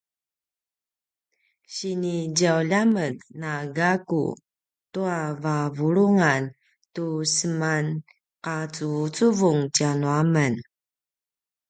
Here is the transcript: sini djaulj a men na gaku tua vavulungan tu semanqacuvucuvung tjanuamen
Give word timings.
sini 1.73 2.15
djaulj 2.37 2.73
a 2.81 2.83
men 2.93 3.13
na 3.41 3.53
gaku 3.77 4.23
tua 4.91 5.19
vavulungan 5.43 6.43
tu 6.93 7.05
semanqacuvucuvung 7.35 9.61
tjanuamen 9.75 10.53